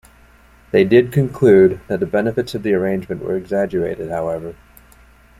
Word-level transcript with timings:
They 0.71 0.83
did 0.83 1.11
conclude 1.11 1.79
that 1.87 1.99
the 1.99 2.07
benefits 2.07 2.55
of 2.55 2.63
the 2.63 2.73
arrangement 2.73 3.23
were 3.23 3.35
exaggerated, 3.37 4.09
however. 4.09 4.55